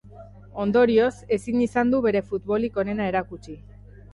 Ondorioz, 0.63 1.09
ezin 1.37 1.61
izan 1.67 1.93
du 1.95 1.99
bere 2.07 2.25
futbolik 2.33 2.81
onena 2.85 3.11
erakutsi. 3.13 3.59